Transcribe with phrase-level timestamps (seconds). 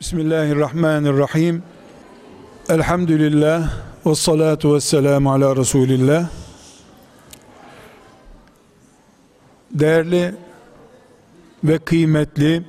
[0.00, 1.62] Bismillahirrahmanirrahim.
[2.68, 3.72] Elhamdülillah
[4.06, 6.28] ve salatu ve selamu ala Resulillah.
[9.70, 10.34] Değerli
[11.64, 12.64] ve kıymetli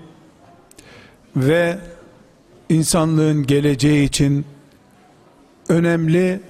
[1.35, 1.79] ve
[2.69, 4.45] insanlığın geleceği için
[5.69, 6.41] önemli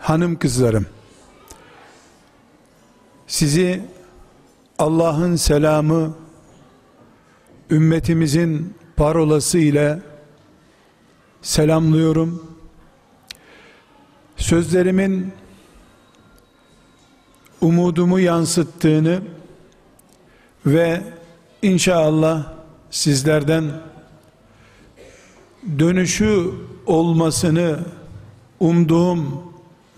[0.00, 0.86] hanım kızlarım.
[3.26, 3.82] Sizi
[4.78, 6.14] Allah'ın selamı
[7.70, 10.07] ümmetimizin parolası ile
[11.42, 12.56] selamlıyorum.
[14.36, 15.32] Sözlerimin
[17.60, 19.22] umudumu yansıttığını
[20.66, 21.02] ve
[21.62, 22.52] inşallah
[22.90, 23.64] sizlerden
[25.78, 26.50] dönüşü
[26.86, 27.78] olmasını
[28.60, 29.42] umduğum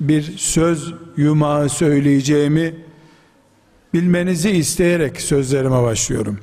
[0.00, 2.74] bir söz yumağı söyleyeceğimi
[3.94, 6.38] bilmenizi isteyerek sözlerime başlıyorum.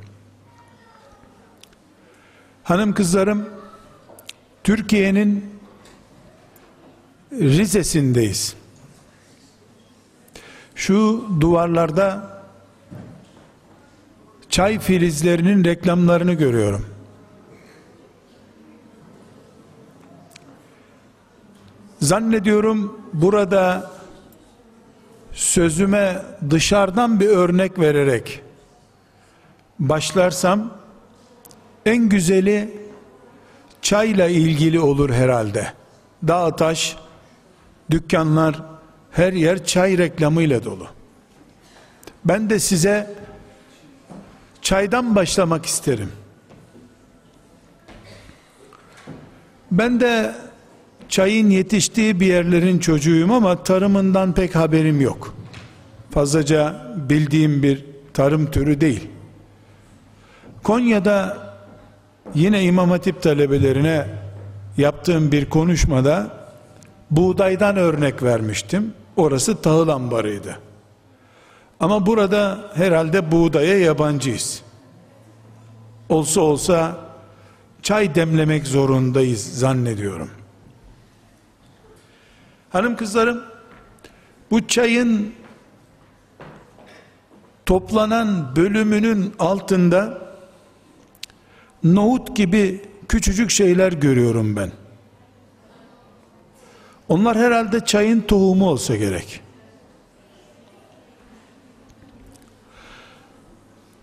[2.64, 3.57] Hanım kızlarım
[4.68, 5.44] Türkiye'nin
[7.32, 8.56] Rize'sindeyiz.
[10.74, 12.30] Şu duvarlarda
[14.48, 16.86] çay filizlerinin reklamlarını görüyorum.
[22.00, 23.90] Zannediyorum burada
[25.32, 28.42] sözüme dışarıdan bir örnek vererek
[29.78, 30.74] başlarsam
[31.86, 32.87] en güzeli
[33.82, 35.72] çayla ilgili olur herhalde.
[36.28, 36.96] Dağ taş,
[37.90, 38.62] dükkanlar,
[39.10, 40.86] her yer çay reklamıyla dolu.
[42.24, 43.14] Ben de size
[44.62, 46.12] çaydan başlamak isterim.
[49.70, 50.34] Ben de
[51.08, 55.34] çayın yetiştiği bir yerlerin çocuğuyum ama tarımından pek haberim yok.
[56.10, 59.08] Fazlaca bildiğim bir tarım türü değil.
[60.62, 61.47] Konya'da
[62.34, 64.06] yine İmam Hatip talebelerine
[64.76, 66.30] yaptığım bir konuşmada
[67.10, 68.94] buğdaydan örnek vermiştim.
[69.16, 70.58] Orası tahıl ambarıydı.
[71.80, 74.62] Ama burada herhalde buğdaya yabancıyız.
[76.08, 76.96] Olsa olsa
[77.82, 80.30] çay demlemek zorundayız zannediyorum.
[82.70, 83.42] Hanım kızlarım
[84.50, 85.34] bu çayın
[87.66, 90.27] toplanan bölümünün altında
[91.84, 94.72] nohut gibi küçücük şeyler görüyorum ben.
[97.08, 99.40] Onlar herhalde çayın tohumu olsa gerek.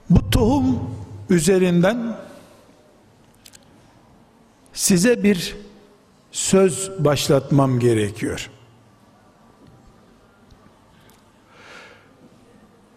[0.09, 0.79] Bu tohum
[1.29, 2.17] üzerinden
[4.73, 5.55] size bir
[6.31, 8.49] söz başlatmam gerekiyor.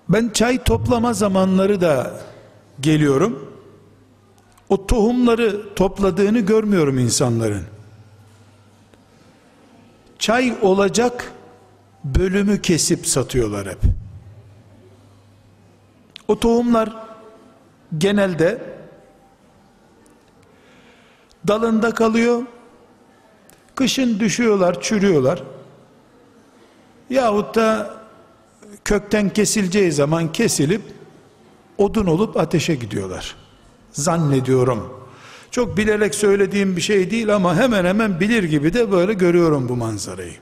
[0.08, 2.20] Ben çay toplama zamanları da
[2.80, 3.47] geliyorum.
[4.68, 7.64] O tohumları topladığını görmüyorum insanların.
[10.18, 11.32] Çay olacak
[12.04, 13.78] bölümü kesip satıyorlar hep.
[16.28, 16.96] O tohumlar
[17.98, 18.62] genelde
[21.48, 22.42] dalında kalıyor.
[23.74, 25.42] Kışın düşüyorlar, çürüyorlar.
[27.10, 27.94] Yahut da
[28.84, 30.82] kökten kesileceği zaman kesilip
[31.78, 33.36] odun olup ateşe gidiyorlar.
[33.98, 35.08] Zannediyorum.
[35.50, 39.76] Çok bilerek söylediğim bir şey değil ama hemen hemen bilir gibi de böyle görüyorum bu
[39.76, 40.34] manzarayı.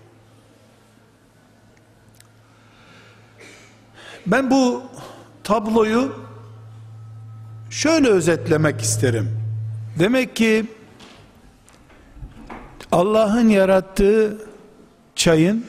[4.26, 4.82] Ben bu
[5.44, 6.12] tabloyu
[7.70, 9.40] şöyle özetlemek isterim.
[9.98, 10.66] Demek ki
[12.92, 14.38] Allah'ın yarattığı
[15.14, 15.66] çayın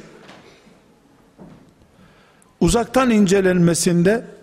[2.60, 4.37] uzaktan incelenmesinde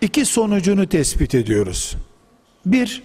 [0.00, 1.96] iki sonucunu tespit ediyoruz.
[2.66, 3.02] Bir,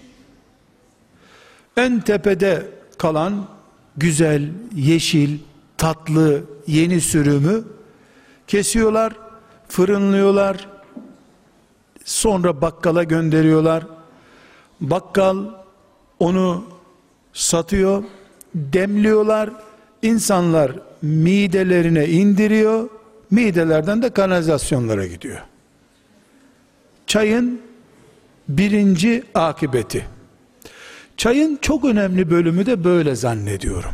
[1.78, 2.68] en tepede
[2.98, 3.48] kalan
[3.98, 5.40] güzel, yeşil,
[5.78, 7.64] tatlı, yeni sürümü
[8.48, 9.14] kesiyorlar,
[9.68, 10.68] fırınlıyorlar,
[12.06, 13.88] sonra bakkala gönderiyorlar.
[14.82, 15.38] Bakkal
[16.20, 16.66] onu
[17.34, 18.04] satıyor,
[18.56, 19.50] demliyorlar,
[20.02, 20.72] insanlar
[21.02, 22.90] midelerine indiriyor,
[23.32, 25.42] midelerden de kanalizasyonlara gidiyor.
[27.08, 27.62] Çayın
[28.50, 30.08] birinci akıbeti.
[31.18, 33.92] Çayın çok önemli bölümü de böyle zannediyorum.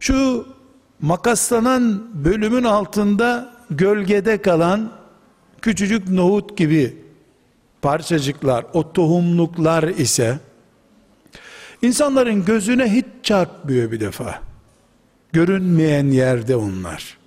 [0.00, 0.46] Şu
[1.00, 4.92] makaslanan bölümün altında gölgede kalan
[5.62, 6.96] küçücük nohut gibi
[7.82, 10.38] parçacıklar, o tohumluklar ise
[11.82, 14.42] insanların gözüne hiç çarpmıyor bir defa.
[15.32, 17.17] Görünmeyen yerde onlar.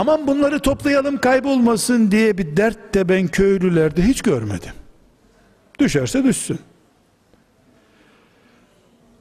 [0.00, 4.72] Aman bunları toplayalım kaybolmasın diye bir dert de ben köylülerde hiç görmedim.
[5.78, 6.58] Düşerse düşsün.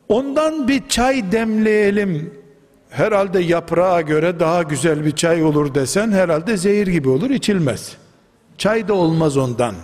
[0.09, 2.33] Ondan bir çay demleyelim.
[2.89, 7.97] Herhalde yaprağa göre daha güzel bir çay olur desen herhalde zehir gibi olur içilmez.
[8.57, 9.75] Çay da olmaz ondan.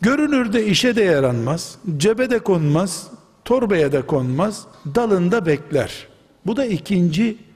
[0.00, 3.06] Görünürde işe de yaranmaz, cebe de konmaz,
[3.44, 6.06] torbaya da konmaz, dalında bekler.
[6.46, 7.51] Bu da ikinci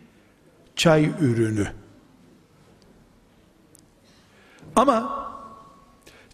[0.77, 1.67] çay ürünü.
[4.77, 5.27] Ama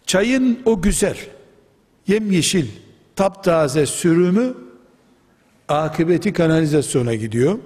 [0.05, 1.17] çayın o güzel,
[2.07, 2.67] yemyeşil,
[3.15, 4.53] taptaze sürümü
[5.67, 7.59] akıbeti kanalizasyona gidiyor.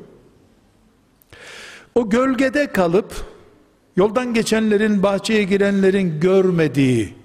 [1.96, 3.26] O gölgede kalıp
[3.96, 7.16] yoldan geçenlerin, bahçeye girenlerin görmediği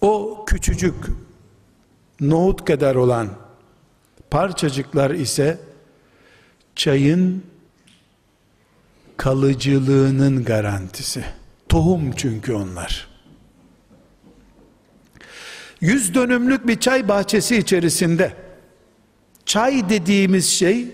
[0.00, 0.94] o küçücük
[2.20, 3.28] nohut kadar olan
[4.30, 5.60] parçacıklar ise
[6.76, 7.44] çayın
[9.16, 11.24] kalıcılığının garantisi.
[11.68, 13.08] Tohum çünkü onlar.
[15.80, 18.32] Yüz dönümlük bir çay bahçesi içerisinde
[19.46, 20.86] çay dediğimiz şey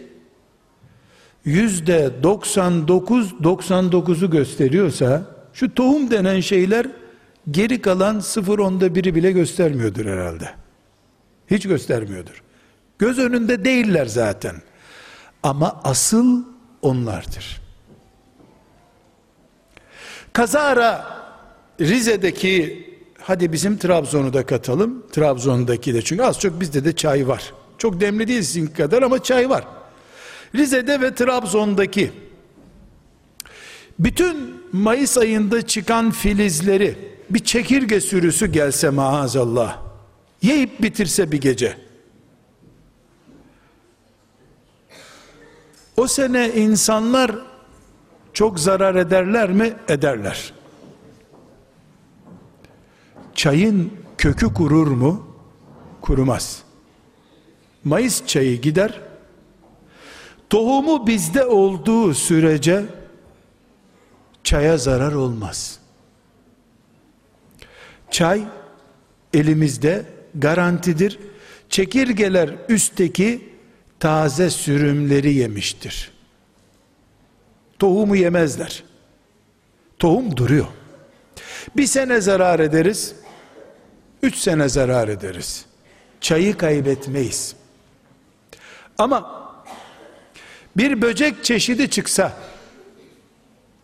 [1.44, 5.23] yüzde 99 99'u gösteriyorsa
[5.53, 6.87] şu tohum denen şeyler
[7.50, 10.50] geri kalan sıfır onda biri bile göstermiyordur herhalde.
[11.47, 12.43] Hiç göstermiyordur.
[12.99, 14.56] Göz önünde değiller zaten.
[15.43, 16.44] Ama asıl
[16.82, 17.68] onlardır.
[20.38, 21.05] Kazara
[21.81, 22.87] Rize'deki
[23.23, 25.06] hadi bizim Trabzon'u da katalım.
[25.12, 27.52] Trabzon'daki de çünkü az çok bizde de çay var.
[27.79, 29.64] Çok demli değil sizin kadar ama çay var.
[30.55, 32.12] Rize'de ve Trabzon'daki
[33.99, 36.99] bütün Mayıs ayında çıkan filizleri
[37.31, 39.79] bir çekirge sürüsü gelse maazallah
[40.43, 41.76] yiyip bitirse bir gece
[45.96, 47.47] o sene insanlar
[48.38, 49.73] çok zarar ederler mi?
[49.88, 50.52] Ederler.
[53.35, 55.37] Çayın kökü kurur mu?
[56.00, 56.62] Kurumaz.
[57.85, 59.00] Mayıs çayı gider.
[60.50, 62.85] Tohumu bizde olduğu sürece
[64.44, 65.81] çaya zarar olmaz.
[68.11, 68.44] Çay
[69.34, 71.19] elimizde garantidir.
[71.69, 73.49] Çekirgeler üstteki
[74.00, 76.18] taze sürümleri yemiştir.
[77.78, 78.84] Tohumu yemezler.
[79.98, 80.66] Tohum duruyor.
[81.76, 83.14] Bir sene zarar ederiz.
[84.22, 85.66] Üç sene zarar ederiz.
[86.20, 87.56] Çayı kaybetmeyiz.
[88.98, 89.48] Ama
[90.76, 92.32] bir böcek çeşidi çıksa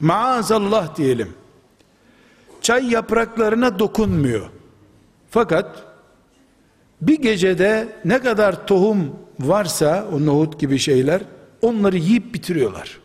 [0.00, 1.35] maazallah diyelim
[2.64, 4.47] çay yapraklarına dokunmuyor.
[5.31, 5.82] Fakat
[7.02, 11.23] bir gecede ne kadar tohum varsa o nohut gibi şeyler
[11.62, 13.00] onları yiyip bitiriyorlar.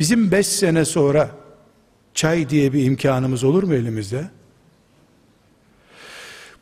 [0.00, 1.30] Bizim beş sene sonra
[2.14, 4.30] çay diye bir imkanımız olur mu elimizde?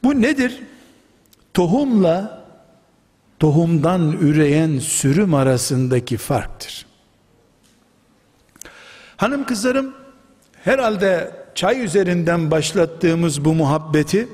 [0.05, 0.63] Bu nedir?
[1.55, 2.45] Tohumla
[3.39, 6.87] tohumdan üreyen sürüm arasındaki farktır.
[9.17, 9.95] Hanım kızlarım
[10.65, 14.29] herhalde çay üzerinden başlattığımız bu muhabbeti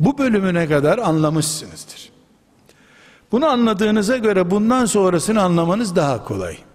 [0.00, 2.10] bu bölümüne kadar anlamışsınızdır.
[3.32, 6.65] Bunu anladığınıza göre bundan sonrasını anlamanız daha kolay.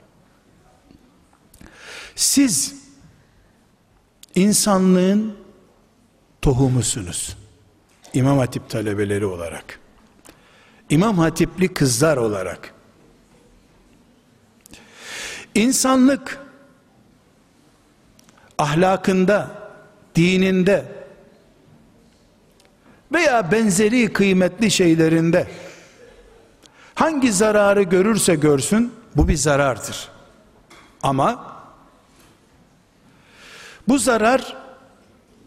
[2.22, 2.76] Siz
[4.36, 5.36] insanlığın
[6.42, 7.38] tohumusunuz.
[8.14, 9.80] İmam Hatip talebeleri olarak.
[10.90, 12.74] İmam Hatipli kızlar olarak.
[15.56, 16.40] İnsanlık
[18.58, 19.52] ahlakında,
[20.16, 20.86] dininde
[23.12, 25.48] veya benzeri kıymetli şeylerinde
[26.96, 30.10] hangi zararı görürse görsün bu bir zarardır.
[31.04, 31.51] Ama
[33.88, 34.58] bu zarar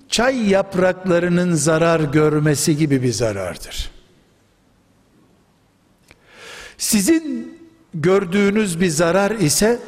[0.08, 3.90] çay yapraklarının zarar görmesi gibi bir zarardır.
[6.78, 7.58] Sizin
[7.94, 9.80] gördüğünüz bir zarar ise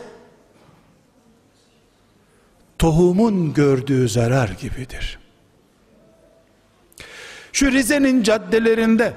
[2.79, 5.19] tohumun gördüğü zarar gibidir.
[7.53, 9.15] Şu Rize'nin caddelerinde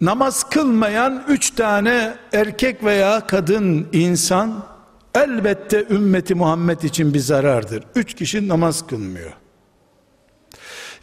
[0.00, 4.66] namaz kılmayan üç tane erkek veya kadın insan
[5.14, 7.84] elbette ümmeti Muhammed için bir zarardır.
[7.94, 9.32] Üç kişi namaz kılmıyor.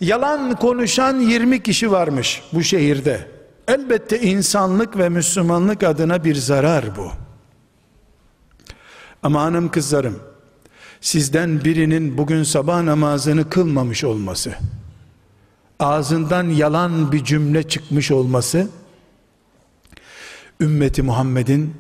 [0.02, 3.28] Yalan konuşan 20 kişi varmış bu şehirde.
[3.68, 7.12] Elbette insanlık ve Müslümanlık adına bir zarar bu.
[9.24, 10.20] Ama hanım kızlarım,
[11.02, 14.56] sizden birinin bugün sabah namazını kılmamış olması,
[15.80, 18.68] ağzından yalan bir cümle çıkmış olması,
[20.62, 21.74] ümmeti Muhammed'in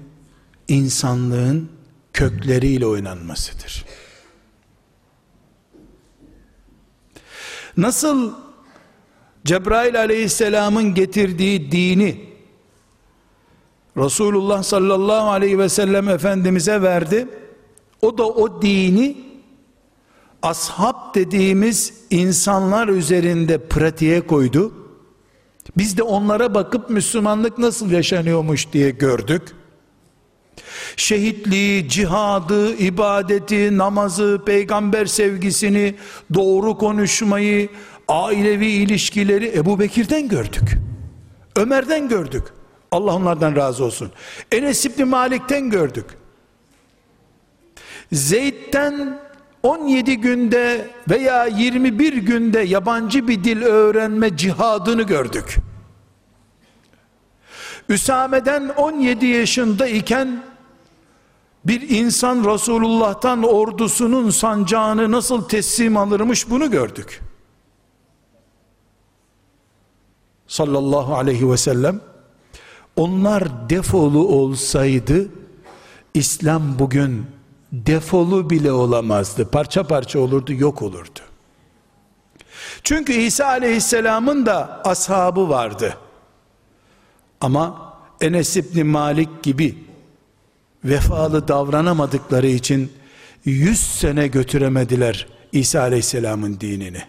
[0.67, 1.76] insanlığın
[2.17, 3.85] kökleriyle oynanmasıdır.
[7.77, 8.33] Nasıl
[9.45, 12.27] Cebrail aleyhisselamın getirdiği dini
[13.97, 17.27] Resulullah sallallahu aleyhi ve sellem Efendimiz'e verdi.
[18.01, 19.17] O da o dini
[20.41, 24.73] ashab dediğimiz insanlar üzerinde pratiğe koydu.
[25.77, 29.55] Biz de onlara bakıp Müslümanlık nasıl yaşanıyormuş diye gördük.
[30.95, 35.95] Şehitliği, cihadı, ibadeti, namazı, peygamber sevgisini,
[36.33, 37.69] doğru konuşmayı,
[38.07, 40.77] ailevi ilişkileri Ebu Bekir'den gördük.
[41.55, 42.43] Ömer'den gördük.
[42.91, 44.11] Allah onlardan razı olsun.
[44.51, 46.05] Enes İbni Malik'ten gördük.
[48.11, 49.19] Zeyd'den
[49.63, 55.57] 17 günde veya 21 günde yabancı bir dil öğrenme cihadını gördük.
[57.89, 60.43] Üsame'den 17 yaşında iken
[61.65, 67.21] bir insan Resulullah'tan ordusunun sancağını nasıl teslim alırmış bunu gördük.
[70.47, 72.01] Sallallahu aleyhi ve sellem
[72.95, 75.29] onlar defolu olsaydı
[76.13, 77.25] İslam bugün
[77.71, 79.49] defolu bile olamazdı.
[79.49, 81.19] Parça parça olurdu, yok olurdu.
[82.83, 85.97] Çünkü İsa aleyhisselamın da ashabı vardı.
[87.41, 89.77] Ama Enes İbni Malik gibi
[90.85, 92.91] vefalı davranamadıkları için
[93.45, 97.01] yüz sene götüremediler İsa aleyhisselamın dinini.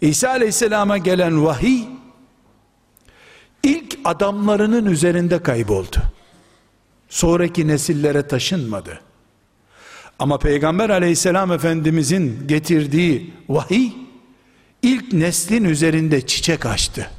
[0.00, 1.84] İsa aleyhisselama gelen vahiy
[3.62, 5.96] ilk adamlarının üzerinde kayboldu.
[7.08, 9.00] Sonraki nesillere taşınmadı.
[10.18, 13.92] Ama Peygamber aleyhisselam efendimizin getirdiği vahiy
[14.82, 17.10] ilk neslin üzerinde çiçek açtı.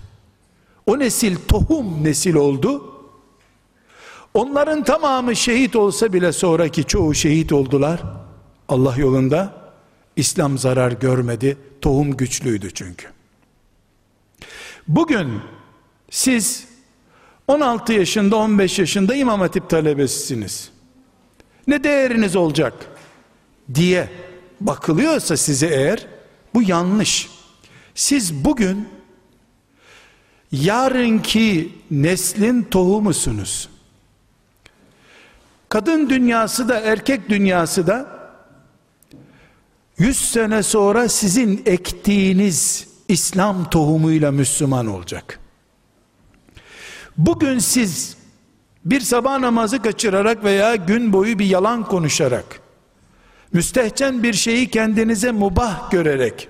[0.85, 2.93] O nesil tohum nesil oldu.
[4.33, 8.03] Onların tamamı şehit olsa bile sonraki çoğu şehit oldular.
[8.67, 9.53] Allah yolunda
[10.15, 11.57] İslam zarar görmedi.
[11.81, 13.07] Tohum güçlüydü çünkü.
[14.87, 15.39] Bugün
[16.11, 16.67] siz
[17.47, 20.69] 16 yaşında 15 yaşında İmam Hatip talebesisiniz.
[21.67, 22.73] Ne değeriniz olacak
[23.75, 24.09] diye
[24.61, 26.07] bakılıyorsa size eğer
[26.53, 27.29] bu yanlış.
[27.95, 28.87] Siz bugün
[30.53, 33.69] yarınki neslin tohumusunuz.
[35.69, 38.05] Kadın dünyası da erkek dünyası da
[39.97, 45.39] 100 sene sonra sizin ektiğiniz İslam tohumuyla Müslüman olacak.
[47.17, 48.17] Bugün siz
[48.85, 52.61] bir sabah namazı kaçırarak veya gün boyu bir yalan konuşarak
[53.53, 56.47] müstehcen bir şeyi kendinize mubah görerek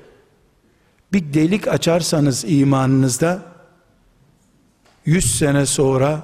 [1.13, 3.52] bir delik açarsanız imanınızda
[5.05, 6.23] 100 sene sonra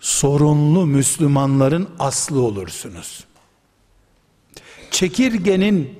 [0.00, 3.24] sorunlu Müslümanların aslı olursunuz.
[4.90, 5.98] Çekirgenin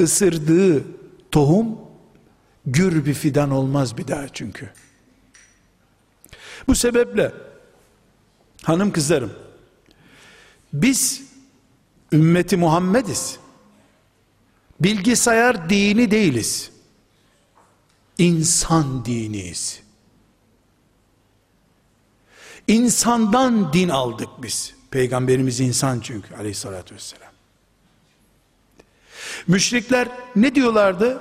[0.00, 0.84] ısırdığı
[1.30, 1.78] tohum
[2.66, 4.70] gür bir fidan olmaz bir daha çünkü.
[6.68, 7.32] Bu sebeple
[8.62, 9.32] hanım kızlarım
[10.72, 11.22] biz
[12.12, 13.38] ümmeti Muhammediz.
[14.80, 16.70] Bilgisayar dini değiliz.
[18.18, 19.82] İnsan diniyiz.
[22.72, 24.74] İnsandan din aldık biz.
[24.90, 27.32] Peygamberimiz insan çünkü aleyhissalatü vesselam.
[29.46, 31.20] Müşrikler ne diyorlardı?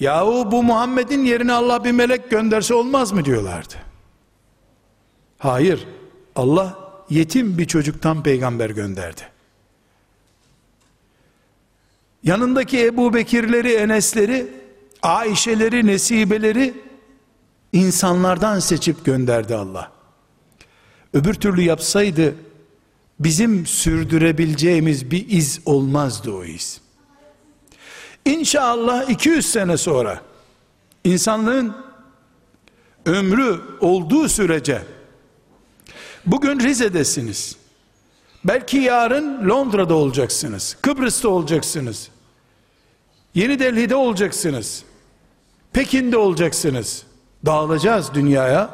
[0.00, 3.74] Yahu bu Muhammed'in yerine Allah bir melek gönderse olmaz mı diyorlardı.
[5.38, 5.86] Hayır.
[6.36, 6.78] Allah
[7.10, 9.22] yetim bir çocuktan peygamber gönderdi.
[12.22, 14.46] Yanındaki Ebu Bekirleri, Enesleri,
[15.02, 16.74] Ayşeleri, Nesibeleri
[17.72, 19.93] insanlardan seçip gönderdi Allah.
[21.14, 22.34] Öbür türlü yapsaydı
[23.20, 26.80] bizim sürdürebileceğimiz bir iz olmazdı o iz.
[28.24, 30.20] İnşallah 200 sene sonra
[31.04, 31.76] insanlığın
[33.06, 34.82] ömrü olduğu sürece
[36.26, 37.56] bugün Rize'desiniz.
[38.44, 40.76] Belki yarın Londra'da olacaksınız.
[40.82, 42.08] Kıbrıs'ta olacaksınız.
[43.34, 44.84] Yeni Delhi'de olacaksınız.
[45.72, 47.02] Pekin'de olacaksınız.
[47.46, 48.70] Dağılacağız dünyaya.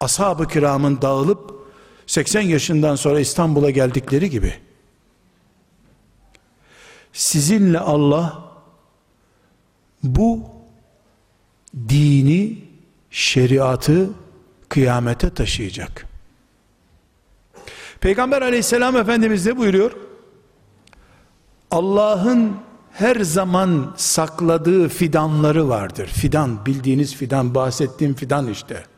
[0.00, 1.51] Ashab-ı kiramın dağılıp
[2.12, 4.54] 80 yaşından sonra İstanbul'a geldikleri gibi.
[7.12, 8.52] Sizinle Allah
[10.02, 10.40] bu
[11.88, 12.58] dini,
[13.10, 14.10] şeriatı
[14.68, 16.06] kıyamete taşıyacak.
[18.00, 19.92] Peygamber aleyhisselam efendimiz ne buyuruyor?
[21.70, 22.56] Allah'ın
[22.92, 26.06] her zaman sakladığı fidanları vardır.
[26.06, 28.91] Fidan, bildiğiniz fidan, bahsettiğim fidan işte.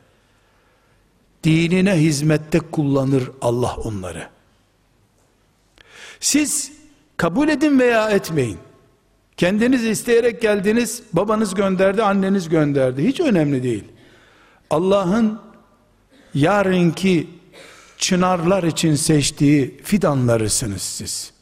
[1.44, 4.28] Dinine hizmette kullanır Allah onları.
[6.20, 6.72] Siz
[7.16, 8.58] kabul edin veya etmeyin.
[9.36, 13.06] Kendiniz isteyerek geldiniz, babanız gönderdi, anneniz gönderdi.
[13.06, 13.84] Hiç önemli değil.
[14.70, 15.40] Allah'ın
[16.34, 17.30] yarınki
[17.98, 21.32] çınarlar için seçtiği fidanlarısınız siz.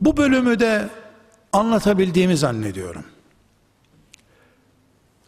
[0.00, 0.88] Bu bölümü de
[1.52, 3.04] anlatabildiğimi zannediyorum.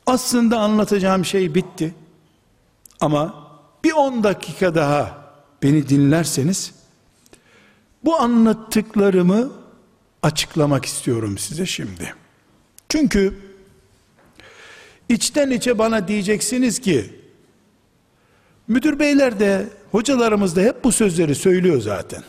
[0.06, 1.94] Aslında anlatacağım şey bitti.
[3.00, 3.48] Ama
[3.84, 6.74] bir 10 dakika daha beni dinlerseniz
[8.04, 9.52] bu anlattıklarımı
[10.22, 12.14] açıklamak istiyorum size şimdi.
[12.88, 13.38] Çünkü
[15.08, 17.20] içten içe bana diyeceksiniz ki
[18.68, 22.22] müdür beyler de hocalarımız da hep bu sözleri söylüyor zaten.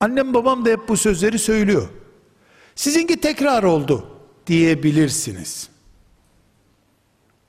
[0.00, 1.88] Annem babam da hep bu sözleri söylüyor.
[2.74, 4.06] Sizinki tekrar oldu
[4.46, 5.68] diyebilirsiniz.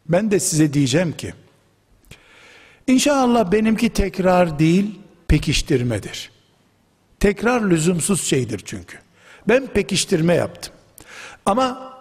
[0.05, 1.33] Ben de size diyeceğim ki
[2.87, 6.31] İnşallah benimki tekrar değil pekiştirmedir.
[7.19, 8.97] Tekrar lüzumsuz şeydir çünkü.
[9.47, 10.73] Ben pekiştirme yaptım.
[11.45, 11.97] Ama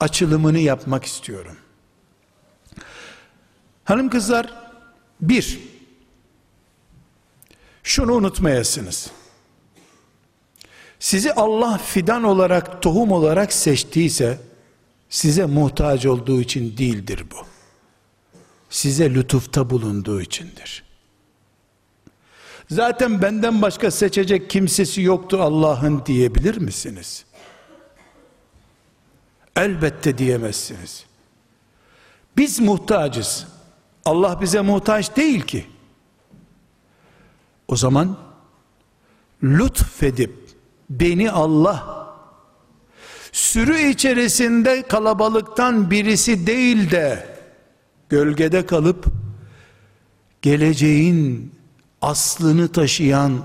[0.00, 1.56] açılımını yapmak istiyorum.
[3.84, 4.54] Hanım kızlar
[5.20, 5.58] bir
[7.82, 9.10] şunu unutmayasınız.
[10.98, 14.38] Sizi Allah fidan olarak, tohum olarak seçtiyse
[15.08, 17.53] size muhtaç olduğu için değildir bu.
[18.74, 20.84] Size lütufta bulunduğu içindir.
[22.70, 27.24] Zaten benden başka seçecek kimsesi yoktu Allah'ın diyebilir misiniz?
[29.56, 31.04] Elbette diyemezsiniz.
[32.36, 33.46] Biz muhtacız.
[34.04, 35.66] Allah bize muhtaç değil ki.
[37.68, 38.16] O zaman
[39.42, 40.48] lütfedip
[40.90, 42.06] beni Allah
[43.32, 47.33] sürü içerisinde kalabalıktan birisi değil de
[48.08, 49.06] gölgede kalıp
[50.42, 51.52] geleceğin
[52.02, 53.44] aslını taşıyan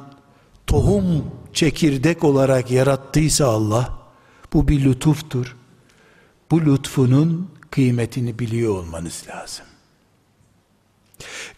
[0.67, 3.99] tohum çekirdek olarak yarattıysa Allah
[4.53, 5.55] bu bir lütuftur.
[6.51, 9.65] Bu lütfunun kıymetini biliyor olmanız lazım.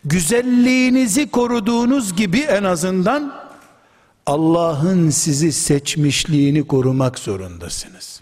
[0.05, 3.51] Güzelliğinizi koruduğunuz gibi en azından
[4.25, 8.21] Allah'ın sizi seçmişliğini korumak zorundasınız.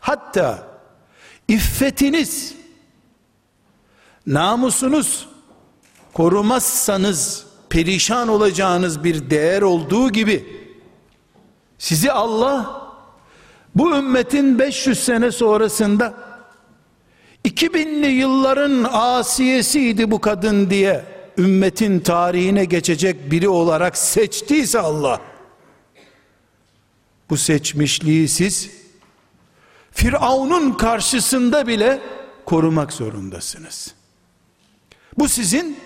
[0.00, 0.68] Hatta
[1.48, 2.54] iffetiniz,
[4.26, 5.28] namusunuz
[6.12, 10.46] korumazsanız perişan olacağınız bir değer olduğu gibi
[11.78, 12.86] sizi Allah
[13.74, 16.14] bu ümmetin 500 sene sonrasında
[17.44, 21.04] 2000'li yılların asiyesiydi bu kadın diye
[21.38, 25.20] ümmetin tarihine geçecek biri olarak seçtiyse Allah
[27.30, 28.70] bu seçmişliği siz
[29.92, 32.00] Firavun'un karşısında bile
[32.44, 33.94] korumak zorundasınız.
[35.18, 35.78] Bu sizin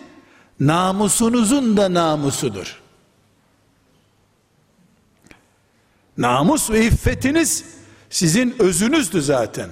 [0.60, 2.80] namusunuzun da namusudur.
[6.18, 7.64] Namus ve iffetiniz
[8.10, 9.70] sizin özünüzdü zaten.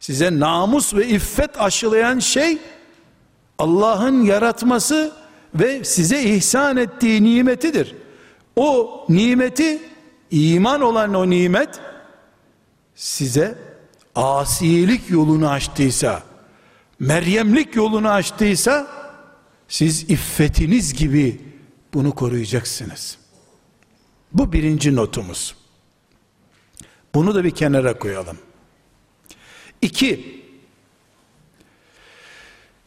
[0.00, 2.58] Size namus ve iffet aşılayan şey
[3.58, 5.12] Allah'ın yaratması
[5.54, 7.96] ve size ihsan ettiği nimetidir.
[8.56, 9.82] O nimeti
[10.30, 11.80] iman olan o nimet
[12.94, 13.58] size
[14.14, 16.22] asilik yolunu açtıysa,
[17.06, 18.86] Meryemlik yolunu açtıysa
[19.68, 21.40] siz iffetiniz gibi
[21.94, 23.18] bunu koruyacaksınız.
[24.32, 25.54] Bu birinci notumuz.
[27.14, 28.38] Bunu da bir kenara koyalım.
[29.82, 30.42] İki,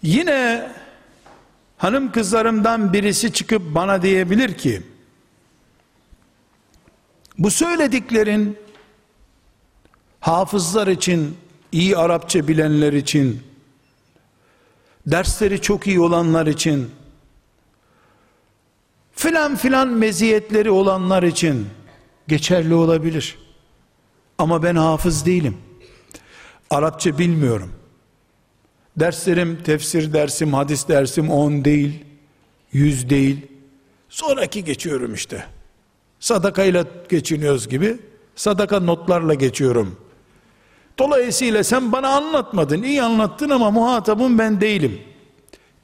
[0.02, 0.72] yine
[1.78, 4.82] hanım kızlarımdan birisi çıkıp bana diyebilir ki,
[7.38, 8.58] bu söylediklerin
[10.20, 11.38] hafızlar için,
[11.72, 13.47] iyi Arapça bilenler için,
[15.08, 16.92] dersleri çok iyi olanlar için,
[19.12, 21.68] filan filan meziyetleri olanlar için
[22.28, 23.38] geçerli olabilir.
[24.38, 25.58] Ama ben hafız değilim.
[26.70, 27.72] Arapça bilmiyorum.
[28.98, 32.06] Derslerim, tefsir dersim, hadis dersim on değil,
[32.72, 33.48] yüz değil.
[34.10, 35.46] Sonraki geçiyorum işte.
[36.20, 37.98] Sadakayla geçiniyoruz gibi.
[38.36, 40.07] Sadaka notlarla geçiyorum.
[41.00, 45.02] Dolayısıyla sen bana anlatmadın, iyi anlattın ama muhatabım ben değilim.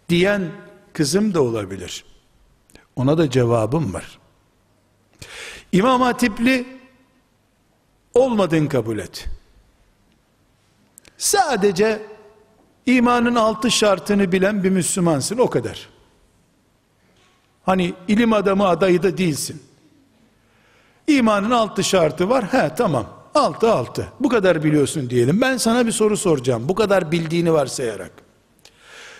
[0.09, 0.51] Diyen
[0.93, 2.05] kızım da olabilir.
[2.95, 4.19] Ona da cevabım var.
[5.71, 6.65] İmam Hatipli
[8.13, 9.25] olmadın kabul et.
[11.17, 12.01] Sadece
[12.85, 15.89] imanın altı şartını bilen bir Müslümansın o kadar.
[17.65, 19.63] Hani ilim adamı adayı da değilsin.
[21.07, 22.53] İmanın altı şartı var.
[22.53, 23.22] He tamam.
[23.35, 24.07] Altı altı.
[24.19, 25.41] Bu kadar biliyorsun diyelim.
[25.41, 26.69] Ben sana bir soru soracağım.
[26.69, 28.11] Bu kadar bildiğini varsayarak.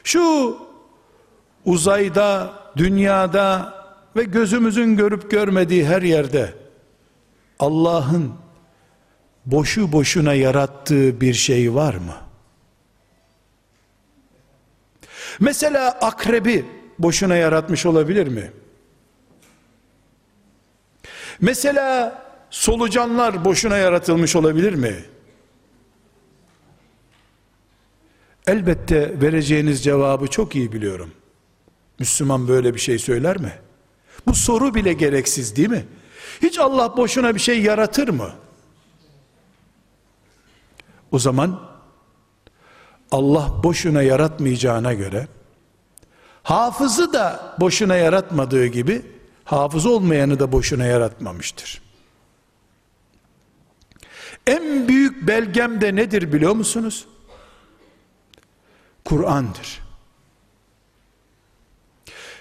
[0.03, 0.57] Şu
[1.65, 3.73] uzayda, dünyada
[4.15, 6.53] ve gözümüzün görüp görmediği her yerde
[7.59, 8.33] Allah'ın
[9.45, 12.15] boşu boşuna yarattığı bir şey var mı?
[15.39, 16.65] Mesela akrebi
[16.99, 18.51] boşuna yaratmış olabilir mi?
[21.41, 22.22] Mesela
[22.53, 24.95] solucanlar boşuna yaratılmış olabilir mi?
[28.47, 31.11] Elbette vereceğiniz cevabı çok iyi biliyorum.
[31.99, 33.53] Müslüman böyle bir şey söyler mi?
[34.27, 35.85] Bu soru bile gereksiz değil mi?
[36.41, 38.31] Hiç Allah boşuna bir şey yaratır mı?
[41.11, 41.59] O zaman
[43.11, 45.27] Allah boşuna yaratmayacağına göre
[46.43, 49.01] hafızı da boşuna yaratmadığı gibi
[49.43, 51.82] hafız olmayanı da boşuna yaratmamıştır.
[54.47, 57.07] En büyük belgem de nedir biliyor musunuz?
[59.05, 59.81] Kur'an'dır.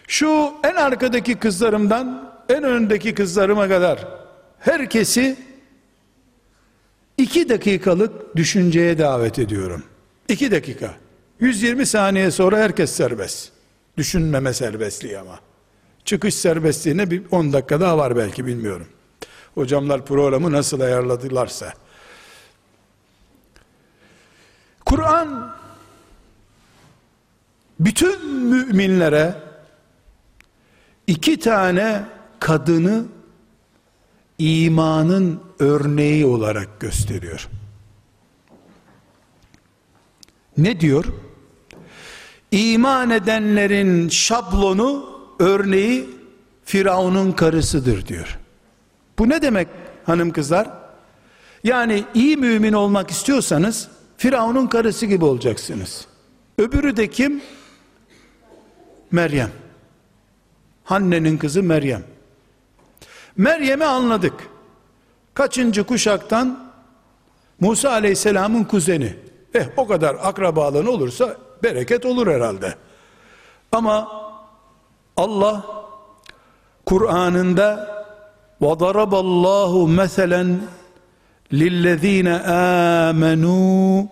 [0.08, 4.08] Şu en arkadaki kızlarımdan en öndeki kızlarıma kadar
[4.58, 5.36] herkesi
[7.18, 9.82] iki dakikalık düşünceye davet ediyorum.
[10.28, 10.94] İki dakika.
[11.40, 13.52] 120 saniye sonra herkes serbest.
[13.96, 15.40] Düşünmeme serbestliği ama.
[16.04, 18.86] Çıkış serbestliğine bir 10 dakika daha var belki bilmiyorum.
[19.54, 21.72] Hocamlar programı nasıl ayarladılarsa.
[24.92, 25.54] Kur'an
[27.80, 29.34] bütün müminlere
[31.06, 32.04] iki tane
[32.40, 33.04] kadını
[34.38, 37.48] imanın örneği olarak gösteriyor.
[40.56, 41.04] Ne diyor?
[42.50, 46.10] İman edenlerin şablonu, örneği
[46.64, 48.38] Firavun'un karısıdır diyor.
[49.18, 49.68] Bu ne demek
[50.06, 50.68] hanım kızlar?
[51.64, 56.07] Yani iyi mümin olmak istiyorsanız Firavun'un karısı gibi olacaksınız.
[56.57, 57.41] Öbürü de kim?
[59.11, 59.51] Meryem.
[60.83, 62.03] Hanne'nin kızı Meryem.
[63.37, 64.33] Meryem'i anladık.
[65.33, 66.71] Kaçıncı kuşaktan?
[67.59, 69.15] Musa aleyhisselamın kuzeni.
[69.53, 72.75] Eh o kadar akrabalığın olursa bereket olur herhalde.
[73.71, 74.07] Ama
[75.17, 75.65] Allah
[76.85, 77.97] Kur'an'ında
[78.61, 80.57] وَضَرَبَ اللّٰهُ مَثَلًا
[81.52, 84.08] lillezine amenu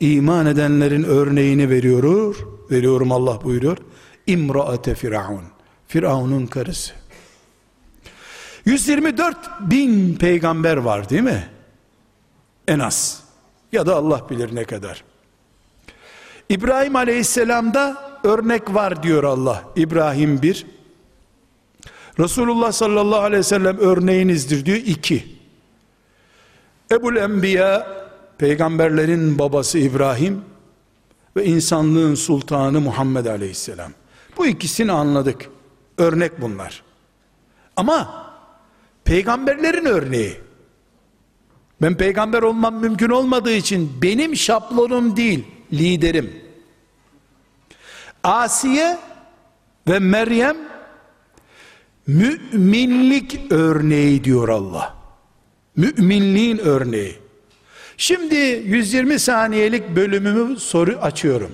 [0.00, 2.36] iman edenlerin örneğini veriyor.
[2.70, 3.78] Veriyorum Allah buyuruyor.
[4.26, 5.44] İmraate Firavun.
[5.86, 6.92] Firavun'un karısı.
[8.64, 11.48] 124 bin peygamber var değil mi?
[12.68, 13.22] En az.
[13.72, 15.04] Ya da Allah bilir ne kadar.
[16.48, 19.64] İbrahim aleyhisselamda örnek var diyor Allah.
[19.76, 20.66] İbrahim 1.
[22.18, 25.43] Resulullah sallallahu aleyhi ve sellem örneğinizdir diyor 2.
[26.94, 27.86] Ebul Enbiya
[28.38, 30.40] peygamberlerin babası İbrahim
[31.36, 33.92] ve insanlığın sultanı Muhammed aleyhisselam.
[34.36, 35.48] Bu ikisini anladık.
[35.98, 36.82] Örnek bunlar.
[37.76, 38.26] Ama
[39.04, 40.36] peygamberlerin örneği.
[41.82, 46.30] Ben peygamber olmam mümkün olmadığı için benim şablonum değil, liderim.
[48.24, 48.98] Asiye
[49.88, 50.56] ve Meryem
[52.06, 54.93] müminlik örneği diyor Allah.
[55.76, 57.18] Müminliğin örneği.
[57.96, 61.52] Şimdi 120 saniyelik bölümümü soru açıyorum.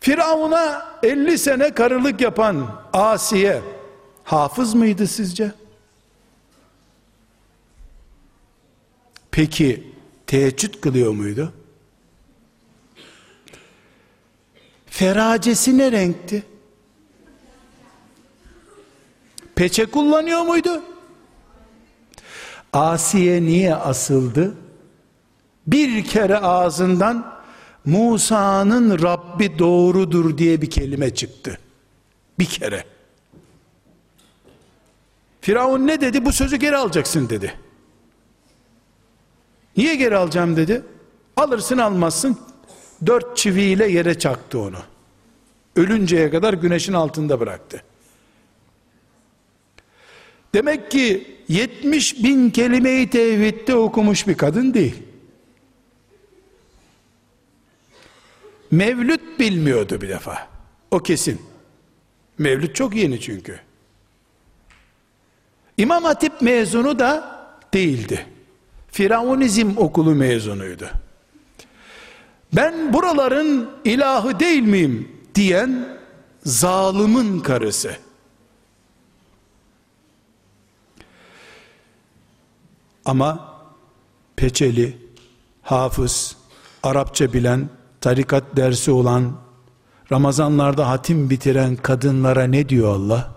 [0.00, 3.62] Firavun'a 50 sene karılık yapan Asiye
[4.24, 5.52] hafız mıydı sizce?
[9.30, 9.92] Peki
[10.26, 11.52] teheccüd kılıyor muydu?
[14.86, 16.42] Feracesi ne renkti?
[19.54, 20.82] Peçe kullanıyor muydu?
[22.76, 24.54] Asiye niye asıldı?
[25.66, 27.36] Bir kere ağzından
[27.84, 31.58] Musa'nın Rabbi doğrudur diye bir kelime çıktı.
[32.38, 32.84] Bir kere.
[35.40, 36.24] Firavun ne dedi?
[36.24, 37.54] Bu sözü geri alacaksın dedi.
[39.76, 40.82] Niye geri alacağım dedi?
[41.36, 42.38] Alırsın almazsın.
[43.06, 44.78] Dört çiviyle yere çaktı onu.
[45.76, 47.82] Ölünceye kadar güneşin altında bıraktı.
[50.56, 54.94] Demek ki 70 bin kelimeyi tevhidde okumuş bir kadın değil.
[58.70, 60.48] Mevlüt bilmiyordu bir defa.
[60.90, 61.42] O kesin.
[62.38, 63.60] Mevlüt çok yeni çünkü.
[65.78, 67.38] İmam Hatip mezunu da
[67.74, 68.26] değildi.
[68.88, 70.90] Firavunizm okulu mezunuydu.
[72.52, 75.98] Ben buraların ilahı değil miyim diyen
[76.44, 78.05] zalimin karısı.
[83.06, 83.54] Ama
[84.36, 84.98] peçeli,
[85.62, 86.36] hafız,
[86.82, 87.68] Arapça bilen,
[88.00, 89.36] tarikat dersi olan,
[90.12, 93.34] Ramazanlarda hatim bitiren kadınlara ne diyor Allah?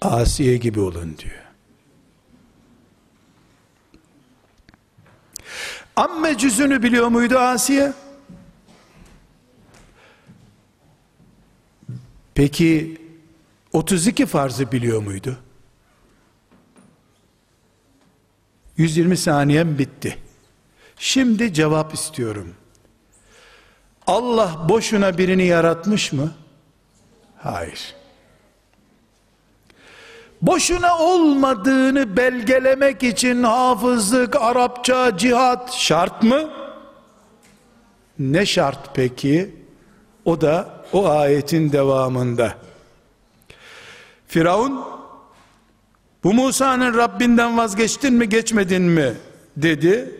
[0.00, 1.42] Asiye gibi olun diyor.
[5.96, 7.92] Amme cüzünü biliyor muydu Asiye?
[12.34, 13.00] Peki
[13.72, 15.38] 32 farzı biliyor muydu?
[18.76, 20.18] 120 saniyem bitti.
[20.96, 22.54] Şimdi cevap istiyorum.
[24.06, 26.32] Allah boşuna birini yaratmış mı?
[27.38, 27.94] Hayır.
[30.42, 36.50] Boşuna olmadığını belgelemek için hafızlık, Arapça, cihat şart mı?
[38.18, 39.54] Ne şart peki?
[40.24, 42.54] O da o ayetin devamında.
[44.28, 44.91] Firavun
[46.24, 49.14] bu Musa'nın Rabbinden vazgeçtin mi geçmedin mi
[49.56, 50.10] dedi.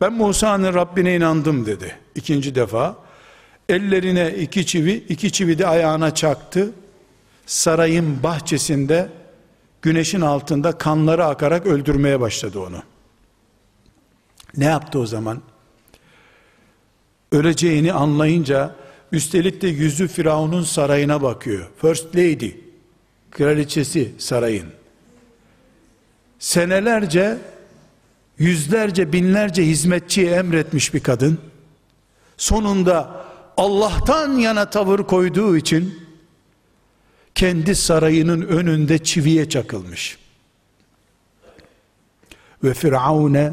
[0.00, 1.96] Ben Musa'nın Rabbine inandım dedi.
[2.14, 2.96] İkinci defa
[3.68, 6.72] ellerine iki çivi, iki çivi de ayağına çaktı.
[7.46, 9.08] Sarayın bahçesinde
[9.82, 12.82] güneşin altında kanları akarak öldürmeye başladı onu.
[14.56, 15.42] Ne yaptı o zaman?
[17.32, 18.74] Öleceğini anlayınca
[19.12, 21.70] üstelik de yüzü Firavun'un sarayına bakıyor.
[21.82, 22.50] First Lady,
[23.30, 24.66] kraliçesi sarayın.
[26.40, 27.38] Senelerce,
[28.38, 31.38] yüzlerce, binlerce hizmetçiye emretmiş bir kadın.
[32.36, 33.26] Sonunda
[33.56, 36.08] Allah'tan yana tavır koyduğu için
[37.34, 40.18] kendi sarayının önünde çiviye çakılmış.
[42.64, 43.52] Ve Firavune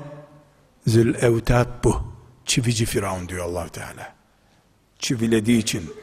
[0.87, 2.13] zül evtab bu.
[2.45, 4.13] Çivici Firavun diyor allah Teala.
[4.99, 5.93] Çivilediği için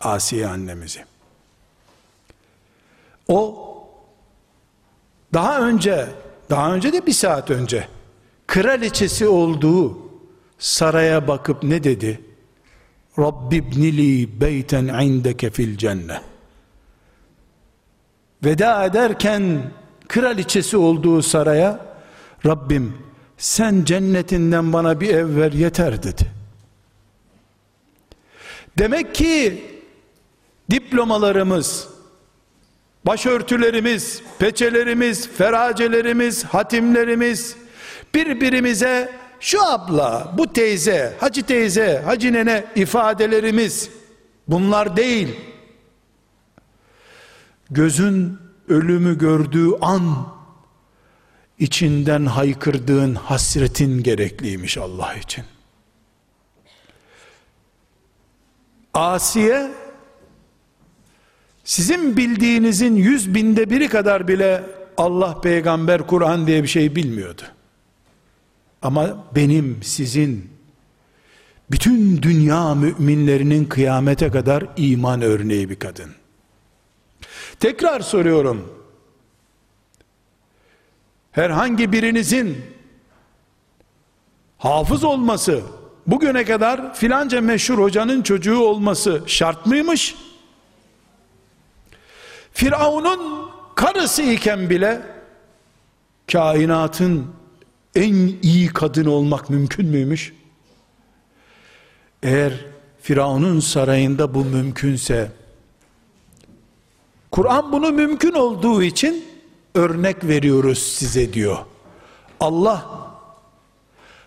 [0.00, 1.04] Asiye annemizi.
[3.28, 3.67] O
[5.34, 6.06] daha önce,
[6.50, 7.88] daha önce de bir saat önce
[8.46, 9.98] kraliçesi olduğu
[10.58, 12.20] saraya bakıp ne dedi?
[13.18, 16.20] Rabbibnili beyten indeke fil cennet
[18.44, 19.70] veda ederken
[20.08, 21.86] kraliçesi olduğu saraya
[22.46, 22.94] Rabbim
[23.38, 26.26] sen cennetinden bana bir ev ver yeter dedi.
[28.78, 29.64] Demek ki
[30.70, 31.88] diplomalarımız,
[33.06, 37.56] başörtülerimiz, peçelerimiz, feracelerimiz, hatimlerimiz.
[38.14, 43.90] Birbirimize şu abla, bu teyze, hacı teyze, hacı nene ifadelerimiz.
[44.48, 45.36] Bunlar değil.
[47.70, 50.28] Gözün ölümü gördüğü an
[51.58, 55.44] içinden haykırdığın hasretin gerekliymiş Allah için.
[58.94, 59.70] Asiye
[61.68, 64.62] sizin bildiğinizin yüz binde biri kadar bile
[64.96, 67.42] Allah peygamber Kur'an diye bir şey bilmiyordu.
[68.82, 70.50] Ama benim sizin
[71.70, 76.10] bütün dünya müminlerinin kıyamete kadar iman örneği bir kadın.
[77.60, 78.72] Tekrar soruyorum.
[81.32, 82.56] Herhangi birinizin
[84.58, 85.60] hafız olması,
[86.06, 90.14] bugüne kadar filanca meşhur hocanın çocuğu olması şart mıymış?
[92.58, 95.00] Firavun'un karısı iken bile
[96.32, 97.26] kainatın
[97.94, 100.32] en iyi kadın olmak mümkün müymüş?
[102.22, 102.52] Eğer
[103.02, 105.30] Firavun'un sarayında bu mümkünse
[107.30, 109.24] Kur'an bunu mümkün olduğu için
[109.74, 111.58] örnek veriyoruz size diyor.
[112.40, 113.10] Allah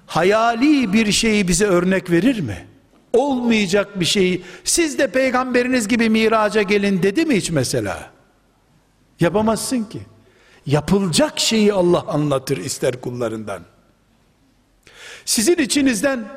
[0.05, 2.67] hayali bir şeyi bize örnek verir mi?
[3.13, 8.20] Olmayacak bir şeyi siz de peygamberiniz gibi miraca gelin dedi mi hiç mesela?
[9.21, 10.01] Yapamazsın ki.
[10.65, 13.63] Yapılacak şeyi Allah anlatır ister kullarından.
[15.25, 16.27] Sizin içinizden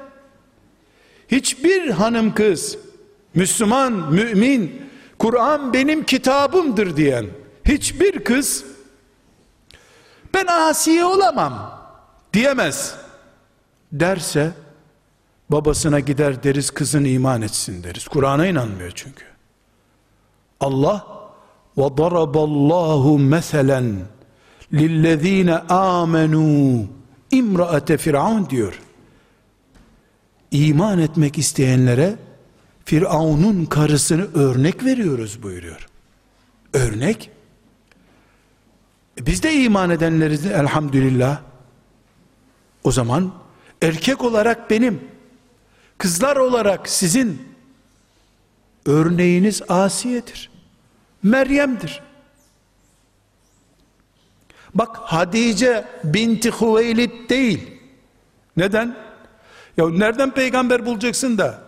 [1.28, 2.78] hiçbir hanım kız,
[3.34, 4.82] Müslüman, mümin
[5.18, 7.26] Kur'an benim kitabımdır diyen
[7.64, 8.64] hiçbir kız
[10.34, 11.80] ben asiye olamam
[12.32, 12.94] diyemez
[13.92, 14.52] derse
[15.50, 18.08] babasına gider deriz kızın iman etsin deriz.
[18.08, 19.24] Kur'an'a inanmıyor çünkü.
[20.60, 21.23] Allah
[21.78, 23.96] ve daraballahu meselen
[24.72, 26.86] lillezine amenu
[27.30, 28.80] imraate firavun diyor.
[30.50, 32.16] İman etmek isteyenlere
[32.84, 35.88] Firavun'un karısını örnek veriyoruz buyuruyor.
[36.72, 37.30] Örnek.
[39.20, 41.40] Biz de iman edenleriz elhamdülillah.
[42.84, 43.32] O zaman
[43.82, 45.00] erkek olarak benim,
[45.98, 47.42] kızlar olarak sizin
[48.86, 50.53] örneğiniz Asiye'dir.
[51.24, 52.02] Meryem'dir.
[54.74, 57.70] Bak Hadice binti Hüveylid değil.
[58.56, 58.96] Neden?
[59.76, 61.64] Ya nereden peygamber bulacaksın da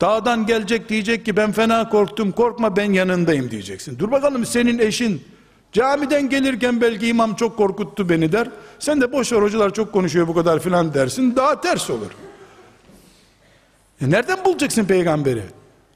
[0.00, 3.98] Dağdan gelecek diyecek ki ben fena korktum korkma ben yanındayım diyeceksin.
[3.98, 5.22] Dur bakalım senin eşin
[5.72, 8.48] camiden gelirken belki imam çok korkuttu beni der.
[8.78, 11.36] Sen de boş ver hocalar çok konuşuyor bu kadar filan dersin.
[11.36, 12.10] Daha ters olur.
[14.00, 15.42] E nereden bulacaksın peygamberi?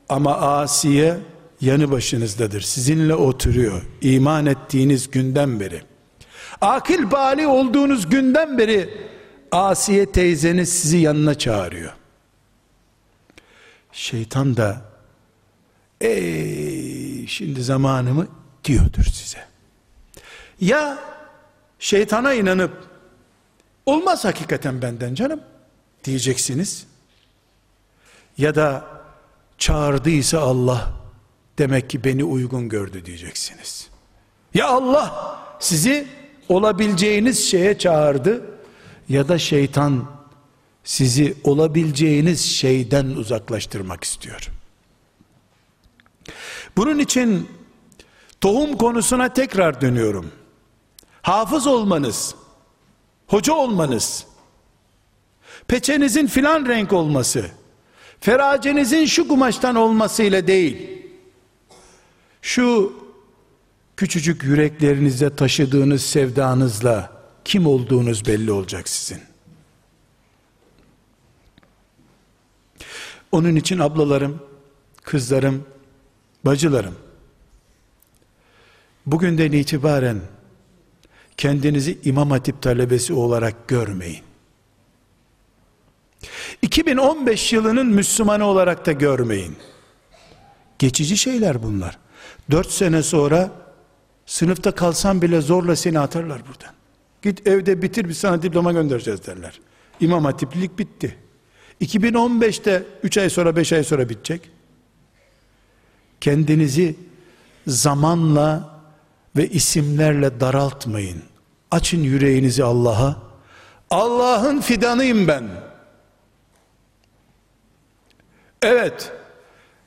[0.09, 1.17] Ama Asiye
[1.65, 2.61] yanı başınızdadır.
[2.61, 3.83] Sizinle oturuyor.
[4.01, 5.83] İman ettiğiniz günden beri.
[6.61, 8.91] Akıl bali olduğunuz günden beri
[9.53, 11.93] Asiye teyzeniz sizi yanına çağırıyor.
[13.93, 14.83] Şeytan da
[16.01, 18.27] ey şimdi zamanımı
[18.65, 19.45] diyordur size.
[20.61, 20.99] Ya
[21.79, 22.89] şeytana inanıp
[23.87, 25.41] olmaz hakikaten benden canım
[26.05, 26.87] diyeceksiniz.
[28.39, 28.85] Ya da
[29.59, 31.04] çağırdıysa Allah
[31.59, 33.89] demek ki beni uygun gördü diyeceksiniz.
[34.55, 36.07] Ya Allah sizi
[36.49, 38.45] olabileceğiniz şeye çağırdı
[39.09, 40.05] ya da şeytan
[40.85, 44.51] sizi olabileceğiniz şeyden uzaklaştırmak istiyor.
[46.77, 47.49] Bunun için
[48.41, 50.33] tohum konusuna tekrar dönüyorum.
[51.23, 52.35] Hafız olmanız,
[53.27, 54.27] hoca olmanız,
[55.69, 57.47] peçenizin filan renk olması,
[58.21, 61.04] feracenizin şu kumaştan olmasıyla değil,
[62.45, 62.93] şu
[63.97, 69.23] küçücük yüreklerinizde taşıdığınız sevdanızla kim olduğunuz belli olacak sizin.
[73.33, 74.43] Onun için ablalarım,
[75.03, 75.67] kızlarım,
[76.45, 76.95] bacılarım,
[79.07, 80.21] bugünden itibaren
[81.37, 84.25] kendinizi İmam Hatip talebesi olarak görmeyin.
[86.63, 89.57] 2015 yılının Müslümanı olarak da görmeyin.
[90.79, 92.04] Geçici şeyler bunlar.
[92.51, 93.51] 4 sene sonra
[94.27, 96.75] sınıfta kalsan bile zorla seni atarlar buradan.
[97.23, 99.61] Git evde bitir bir sana diploma göndereceğiz derler.
[100.01, 101.19] İmam Hatiplilik bitti.
[101.81, 104.51] 2015'te 3 ay sonra 5 ay sonra bitecek.
[106.21, 106.97] Kendinizi
[107.67, 108.81] zamanla
[109.37, 111.23] ve isimlerle daraltmayın.
[111.71, 113.17] Açın yüreğinizi Allah'a.
[113.91, 115.45] Allah'ın fidanıyım ben.
[118.63, 119.13] Evet.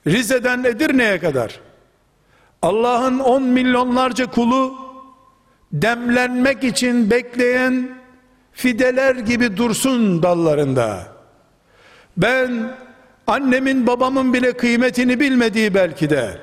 [0.06, 1.60] Rize'den Edirne'ye kadar
[2.62, 4.74] Allah'ın on milyonlarca kulu
[5.72, 7.88] demlenmek için bekleyen
[8.52, 11.06] fideler gibi dursun dallarında.
[12.16, 12.76] Ben
[13.26, 16.38] annemin babamın bile kıymetini bilmediği belki de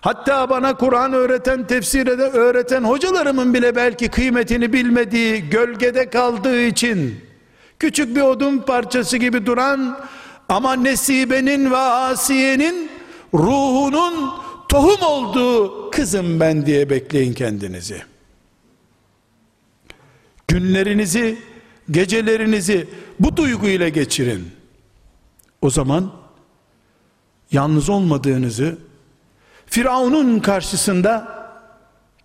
[0.00, 7.20] hatta bana Kur'an öğreten tefsirde öğreten hocalarımın bile belki kıymetini bilmediği gölgede kaldığı için
[7.78, 10.00] küçük bir odun parçası gibi duran
[10.48, 12.90] ama Nesibe'nin ve Asiye'nin
[13.34, 14.43] ruhunun
[14.74, 18.02] tohum olduğu kızım ben diye bekleyin kendinizi.
[20.48, 21.38] Günlerinizi,
[21.90, 22.88] gecelerinizi
[23.20, 24.50] bu duyguyla geçirin.
[25.62, 26.12] O zaman
[27.52, 28.78] yalnız olmadığınızı
[29.66, 31.44] Firavun'un karşısında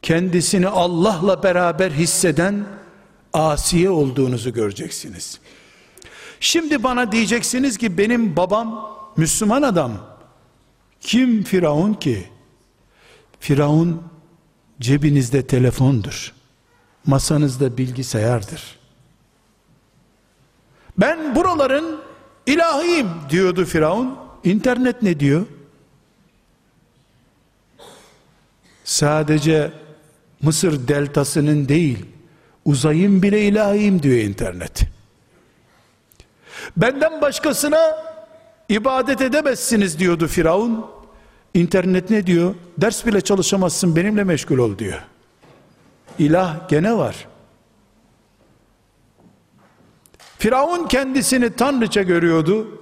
[0.01, 2.65] kendisini Allah'la beraber hisseden
[3.33, 5.39] asiye olduğunuzu göreceksiniz.
[6.39, 9.91] Şimdi bana diyeceksiniz ki benim babam Müslüman adam.
[11.01, 12.29] Kim Firavun ki?
[13.39, 14.03] Firavun
[14.79, 16.33] cebinizde telefondur.
[17.05, 18.79] Masanızda bilgisayardır.
[20.97, 22.01] Ben buraların
[22.45, 24.17] ilahiyim diyordu Firavun.
[24.43, 25.45] İnternet ne diyor?
[28.83, 29.71] Sadece
[30.41, 32.05] Mısır deltasının değil,
[32.65, 34.81] uzayın bile ilahiyim diyor internet.
[36.77, 37.79] Benden başkasına
[38.69, 40.85] ibadet edemezsiniz diyordu Firavun.
[41.53, 42.55] İnternet ne diyor?
[42.77, 45.01] Ders bile çalışamazsın benimle meşgul ol diyor.
[46.19, 47.27] İlah gene var.
[50.37, 52.81] Firavun kendisini tanrıça görüyordu.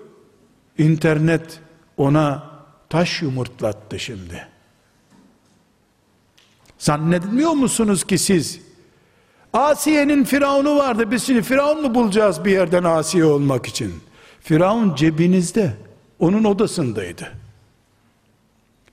[0.78, 1.60] İnternet
[1.98, 2.50] ona
[2.90, 4.48] taş yumurtlattı şimdi.
[6.78, 8.60] Zannetmiyor musunuz ki siz
[9.54, 11.12] Asiye'nin Firavun'u vardı.
[11.12, 13.94] Biz şimdi Firavun mu bulacağız bir yerden Asiye olmak için?
[14.42, 15.74] Firavun cebinizde.
[16.20, 17.32] Onun odasındaydı.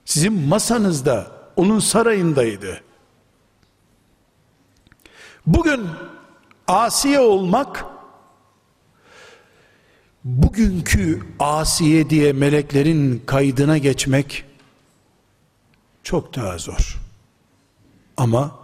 [0.04, 1.26] Sizin masanızda,
[1.56, 2.80] onun sarayındaydı.
[5.46, 5.86] Bugün
[6.68, 7.84] Asiye olmak
[10.24, 14.44] bugünkü Asiye diye meleklerin kaydına geçmek
[16.02, 17.00] çok daha zor.
[18.16, 18.58] Ama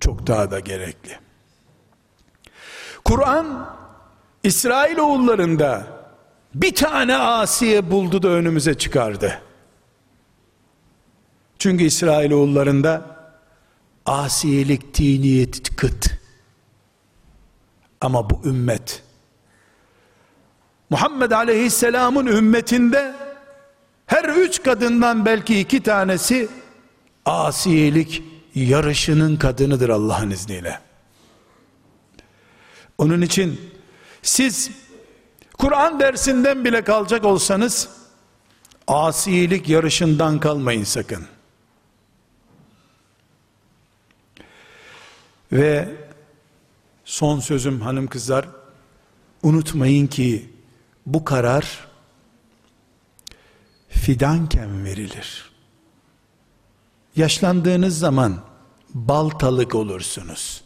[0.00, 1.18] çok daha da gerekli.
[3.04, 3.76] Kur'an
[4.42, 5.86] İsrail oğullarında
[6.54, 9.40] bir tane Asiye buldu da önümüze çıkardı.
[11.64, 13.02] Çünkü İsrail oğullarında
[14.06, 16.06] asiyelik tiniyet kıt.
[18.00, 19.02] Ama bu ümmet
[20.90, 23.14] Muhammed Aleyhisselam'ın ümmetinde
[24.06, 26.48] her üç kadından belki iki tanesi
[27.24, 28.22] asiyelik
[28.54, 30.80] yarışının kadınıdır Allah'ın izniyle.
[32.98, 33.60] Onun için
[34.22, 34.70] siz
[35.58, 37.88] Kur'an dersinden bile kalacak olsanız
[38.86, 41.33] asilik yarışından kalmayın sakın.
[45.52, 45.88] Ve
[47.04, 48.48] son sözüm hanım kızlar
[49.42, 50.48] unutmayın ki
[51.06, 51.88] bu karar
[53.88, 55.50] fidanken verilir.
[57.16, 58.40] Yaşlandığınız zaman
[58.94, 60.64] baltalık olursunuz.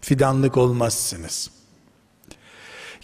[0.00, 1.50] Fidanlık olmazsınız.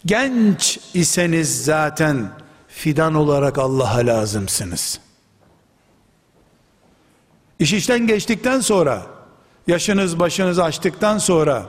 [0.07, 2.31] Genç iseniz zaten
[2.69, 5.01] fidan olarak Allah'a lazımsınız.
[7.59, 9.07] İş işten geçtikten sonra,
[9.71, 11.67] yaşınız başınız açtıktan sonra,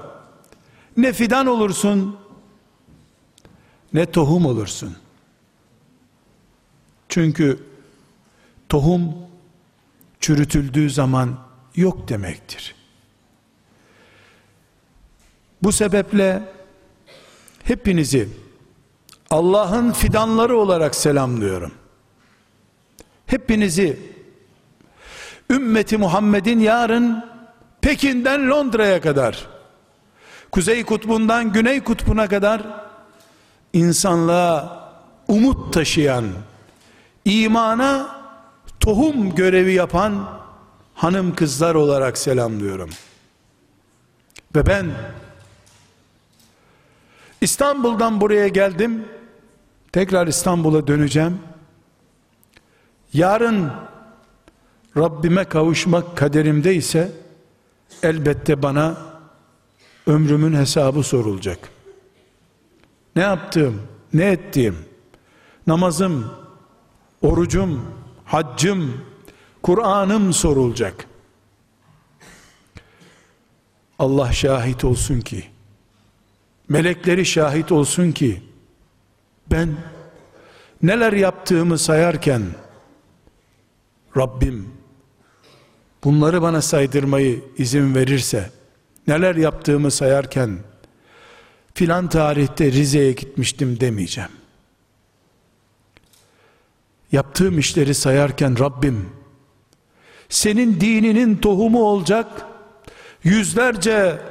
[0.98, 2.18] ne fidan olursun,
[3.94, 4.96] ne tohum olursun.
[7.10, 7.64] Çünkü
[8.70, 9.14] tohum
[10.20, 11.38] çürütüldüğü zaman
[11.76, 12.76] yok demektir.
[15.64, 16.44] Bu sebeple
[17.64, 18.30] hepinizi
[19.30, 21.72] Allah'ın fidanları olarak selamlıyorum.
[23.26, 24.00] Hepinizi
[25.50, 27.31] ümmeti Muhammed'in yarın
[27.82, 29.48] Pekin'den Londra'ya kadar
[30.52, 32.62] Kuzey kutbundan Güney kutbuna kadar
[33.74, 34.82] insanlığa
[35.28, 36.26] umut taşıyan
[37.26, 38.22] imana
[38.80, 40.42] tohum görevi yapan
[40.94, 42.90] hanım kızlar olarak selamlıyorum.
[44.56, 44.92] Ve ben
[47.42, 49.06] İstanbul'dan buraya geldim.
[49.92, 51.40] Tekrar İstanbul'a döneceğim.
[53.14, 53.72] Yarın
[54.98, 57.12] Rabbime kavuşmak kaderimde ise
[58.04, 58.98] elbette bana
[60.08, 61.70] ömrümün hesabı sorulacak.
[63.16, 63.82] Ne yaptım,
[64.14, 64.78] ne ettiğim,
[65.68, 66.34] namazım,
[67.22, 67.86] orucum,
[68.26, 69.02] haccım,
[69.64, 71.08] Kur'an'ım sorulacak.
[74.00, 75.46] Allah şahit olsun ki,
[76.70, 78.44] melekleri şahit olsun ki,
[79.52, 79.76] ben
[80.84, 82.42] neler yaptığımı sayarken,
[84.18, 84.81] Rabbim,
[86.04, 88.52] bunları bana saydırmayı izin verirse,
[89.08, 90.58] neler yaptığımı sayarken,
[91.74, 94.30] filan tarihte Rize'ye gitmiştim demeyeceğim.
[97.12, 99.10] Yaptığım işleri sayarken Rabbim,
[100.30, 102.46] senin dininin tohumu olacak,
[103.24, 104.22] yüzlerce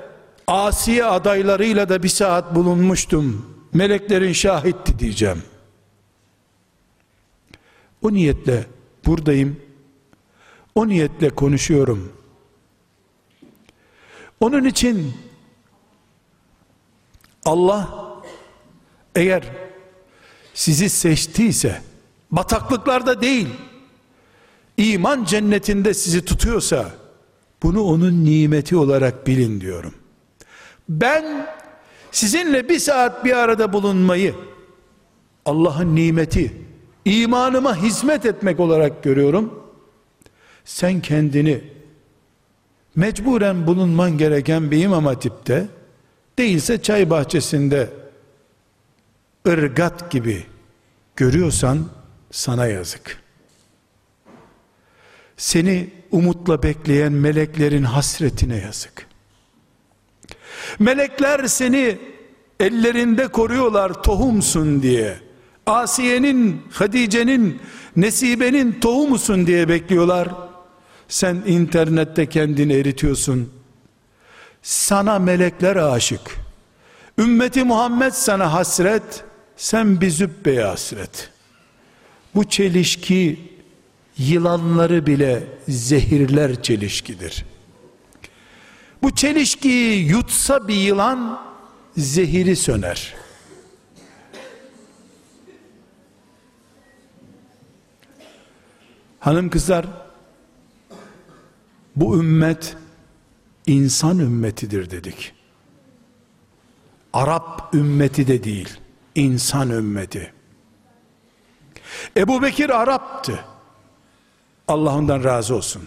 [0.46, 5.42] asiye adaylarıyla da bir saat bulunmuştum, meleklerin şahitti diyeceğim.
[8.02, 8.66] O niyetle
[9.06, 9.60] buradayım,
[10.74, 12.12] o niyetle konuşuyorum.
[14.40, 15.12] Onun için
[17.44, 17.88] Allah
[19.14, 19.42] eğer
[20.54, 21.82] sizi seçtiyse
[22.30, 23.48] bataklıklarda değil
[24.76, 26.90] iman cennetinde sizi tutuyorsa
[27.62, 29.94] bunu onun nimeti olarak bilin diyorum.
[30.88, 31.46] Ben
[32.10, 34.34] sizinle bir saat bir arada bulunmayı
[35.44, 36.52] Allah'ın nimeti
[37.04, 39.59] imanıma hizmet etmek olarak görüyorum.
[40.64, 41.64] Sen kendini
[42.96, 45.68] mecburen bulunman gereken bir imam hatipte
[46.38, 47.90] değilse çay bahçesinde
[49.48, 50.46] ırgat gibi
[51.16, 51.86] görüyorsan
[52.30, 53.20] sana yazık.
[55.36, 59.06] Seni umutla bekleyen meleklerin hasretine yazık.
[60.78, 61.98] Melekler seni
[62.60, 65.18] ellerinde koruyorlar tohumsun diye.
[65.66, 67.60] Asiye'nin, Hadice'nin,
[67.96, 70.28] Nesibe'nin tohumusun diye bekliyorlar.
[71.10, 73.52] Sen internette kendini eritiyorsun.
[74.62, 76.36] Sana melekler aşık.
[77.18, 79.24] Ümmeti Muhammed sana hasret,
[79.56, 81.30] sen bir zübbeye hasret.
[82.34, 83.40] Bu çelişki
[84.18, 87.44] yılanları bile zehirler çelişkidir.
[89.02, 91.40] Bu çelişkiyi yutsa bir yılan
[91.96, 93.14] zehiri söner.
[99.20, 99.86] Hanım kızlar
[101.96, 102.76] bu ümmet
[103.66, 105.32] insan ümmetidir dedik.
[107.12, 108.68] Arap ümmeti de değil,
[109.14, 110.32] insan ümmeti.
[112.16, 113.44] Ebu Bekir Arap'tı.
[114.68, 115.82] Allah ondan razı olsun.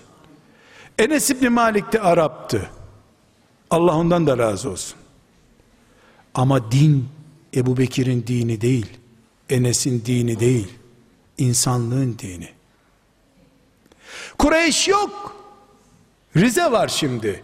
[0.99, 2.69] Enes İbni Malik de Arap'tı.
[3.69, 4.97] Allah ondan da razı olsun.
[6.33, 7.09] Ama din
[7.55, 8.97] Ebu Bekir'in dini değil,
[9.49, 10.67] Enes'in dini değil,
[11.37, 12.49] insanlığın dini.
[14.37, 15.42] Kureyş yok.
[16.37, 17.43] Rize var şimdi.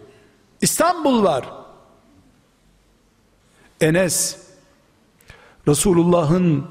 [0.60, 1.44] İstanbul var.
[3.80, 4.36] Enes
[5.68, 6.66] Resulullah'ın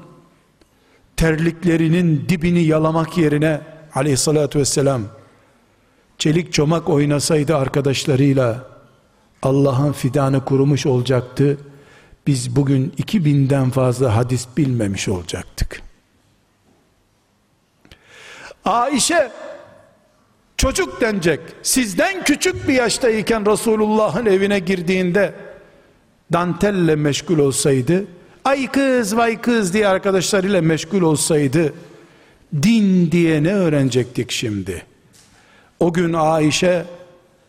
[1.16, 3.60] terliklerinin dibini yalamak yerine
[3.94, 5.02] aleyhissalatü vesselam
[6.18, 8.66] çelik çomak oynasaydı arkadaşlarıyla
[9.42, 11.58] Allah'ın fidanı kurumuş olacaktı
[12.26, 15.82] biz bugün 2000'den fazla hadis bilmemiş olacaktık.
[18.64, 19.32] Ayşe
[20.60, 21.40] çocuk denecek.
[21.62, 25.34] Sizden küçük bir yaştayken Resulullah'ın evine girdiğinde
[26.32, 28.04] dantelle meşgul olsaydı,
[28.44, 31.74] ay kız vay kız diye arkadaşlarıyla meşgul olsaydı,
[32.62, 34.82] din diye ne öğrenecektik şimdi?
[35.80, 36.84] O gün Ayşe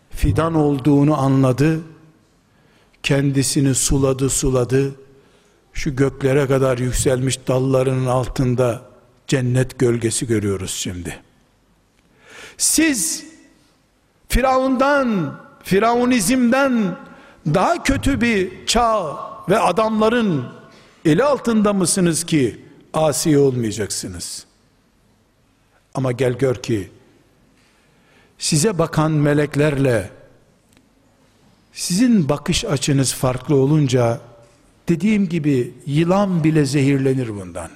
[0.09, 1.79] fidan olduğunu anladı,
[3.03, 4.95] kendisini suladı suladı,
[5.73, 8.81] şu göklere kadar yükselmiş dallarının altında
[9.27, 11.30] cennet gölgesi görüyoruz şimdi.
[12.57, 13.25] Siz
[14.29, 16.97] Firavundan, Firavunizmden
[17.45, 19.17] daha kötü bir çağ
[19.49, 20.45] ve adamların
[21.05, 24.45] eli altında mısınız ki asi olmayacaksınız?
[25.93, 26.91] Ama gel gör ki
[28.37, 30.09] size bakan meleklerle
[31.73, 34.21] sizin bakış açınız farklı olunca
[34.89, 37.69] dediğim gibi yılan bile zehirlenir bundan.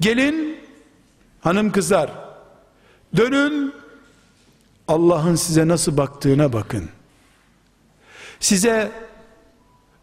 [0.00, 0.58] Gelin
[1.40, 2.27] hanım kızlar
[3.16, 3.72] dönün
[4.88, 6.88] Allah'ın size nasıl baktığına bakın.
[8.40, 8.92] Size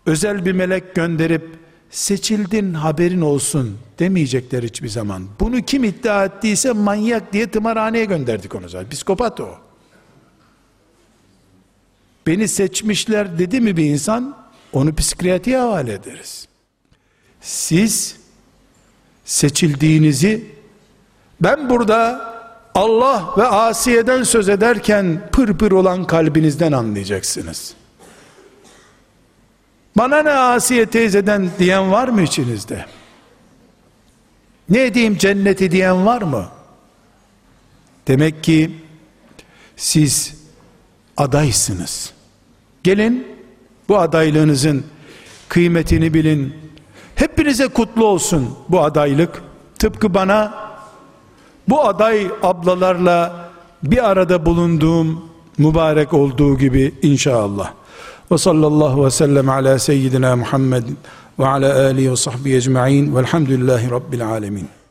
[0.06, 5.28] özel bir melek gönderip seçildin haberin olsun demeyecekler hiçbir zaman.
[5.40, 8.90] Bunu kim iddia ettiyse manyak diye tımarhaneye gönderdik onu zaten.
[8.90, 9.50] Psikopat o.
[12.28, 14.38] Beni seçmişler dedi mi bir insan
[14.74, 16.48] onu psikiyatriye havale ederiz.
[17.42, 18.18] Siz
[19.26, 20.46] seçildiğinizi
[21.42, 22.35] ben burada
[22.76, 27.74] Allah ve Asiye'den söz ederken pır pır olan kalbinizden anlayacaksınız.
[29.98, 32.86] Bana ne Asiye teyzeden diyen var mı içinizde?
[34.70, 36.46] Ne diyeyim cenneti diyen var mı?
[38.08, 38.72] Demek ki
[39.76, 40.36] siz
[41.18, 42.14] adaysınız.
[42.84, 43.28] Gelin
[43.90, 44.86] bu adaylığınızın
[45.50, 46.56] kıymetini bilin.
[47.16, 49.44] Hepinize kutlu olsun bu adaylık.
[49.80, 50.65] Tıpkı bana
[51.70, 53.50] bu aday ablalarla
[53.84, 55.22] bir arada bulunduğum
[55.58, 57.74] mübarek olduğu gibi inşallah.
[58.32, 60.84] Ve sallallahu ve sellem ala seyyidina Muhammed
[61.40, 64.70] ve ala alihi ve sahbihi ecma'in velhamdülillahi rabbil alemin.